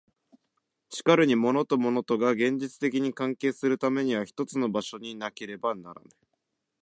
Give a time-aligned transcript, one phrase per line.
[0.89, 6.09] しかるに物と物とが現実的に関係するためには一つの場所になければならぬ。